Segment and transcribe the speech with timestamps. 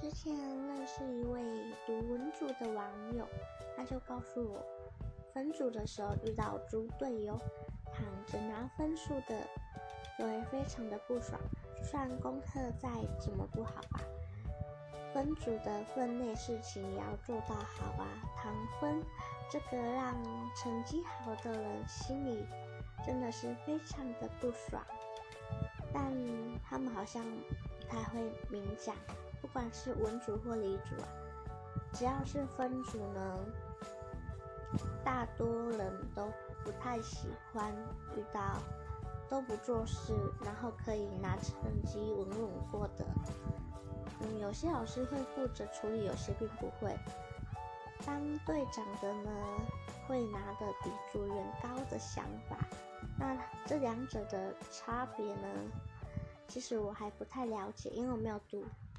[0.00, 1.42] 之前认识一位
[1.84, 3.26] 读文组的网友，
[3.76, 4.64] 他就告诉我，
[5.34, 7.36] 分组的时候遇到猪队友，
[7.92, 9.44] 躺着拿分数的，
[10.16, 11.40] 就会非常的不爽。
[11.76, 12.88] 就算功课再
[13.18, 14.00] 怎么不好吧，
[15.12, 18.06] 分组的分内事情也要做到好啊。
[18.36, 19.02] 躺分，
[19.50, 20.14] 这个让
[20.54, 22.46] 成绩好的人心里
[23.04, 24.80] 真的是非常的不爽。
[25.92, 26.14] 但
[26.62, 28.94] 他们好像不太会明讲。
[29.48, 31.08] 不管是文组或理组啊，
[31.94, 33.38] 只要是分组呢，
[35.02, 36.30] 大多人都
[36.62, 37.72] 不太喜欢
[38.14, 38.58] 遇到
[39.28, 40.12] 都不做事，
[40.44, 41.54] 然后可以拿成
[41.86, 43.06] 绩稳稳过的。
[44.20, 46.94] 嗯，有些老师会负责处理，有些并不会。
[48.06, 49.30] 当队长的呢，
[50.06, 52.56] 会拿的比组员高的想法。
[53.18, 53.36] 那
[53.66, 55.48] 这两者的差别呢，
[56.46, 58.62] 其实我还不太了解，因为我没有读。